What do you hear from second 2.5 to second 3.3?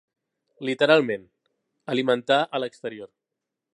a l'exterior.